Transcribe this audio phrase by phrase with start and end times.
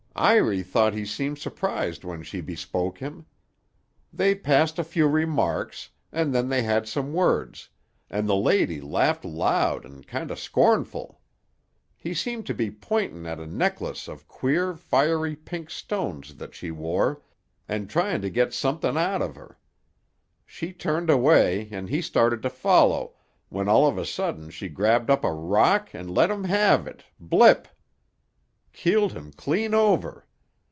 [0.13, 3.25] Iry thought he seemed su'prised when she bespoke him.
[4.13, 7.69] They passed a few remarks, an' then they had some words,
[8.09, 11.21] an' the lady laughed loud an' kinder scornful.
[11.97, 16.69] He seemed to be pointin' at a necklace of queer, fiery pink stones thet she
[16.69, 17.21] wore,
[17.67, 19.57] and tryin' to get somethin' out of her.
[20.45, 23.13] She turned away, an' he started to follow,
[23.49, 27.67] when all of a sudden she grabbed up a rock an' let him have it—blip!
[28.73, 30.25] Keeled him clean over.